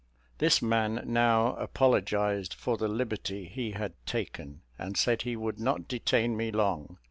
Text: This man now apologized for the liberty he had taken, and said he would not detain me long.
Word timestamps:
This 0.39 0.63
man 0.63 1.03
now 1.05 1.53
apologized 1.57 2.55
for 2.55 2.75
the 2.75 2.87
liberty 2.87 3.45
he 3.45 3.73
had 3.73 3.93
taken, 4.07 4.63
and 4.79 4.97
said 4.97 5.21
he 5.21 5.35
would 5.35 5.59
not 5.59 5.87
detain 5.87 6.35
me 6.35 6.49
long. 6.51 6.97